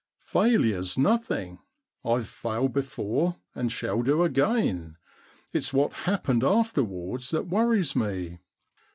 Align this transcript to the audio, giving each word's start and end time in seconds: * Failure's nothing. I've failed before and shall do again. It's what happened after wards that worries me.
* 0.13 0.19
Failure's 0.23 0.97
nothing. 0.97 1.59
I've 2.03 2.27
failed 2.27 2.73
before 2.73 3.35
and 3.53 3.71
shall 3.71 4.01
do 4.01 4.23
again. 4.23 4.97
It's 5.53 5.73
what 5.75 5.93
happened 6.09 6.43
after 6.43 6.83
wards 6.83 7.29
that 7.29 7.45
worries 7.45 7.95
me. 7.95 8.39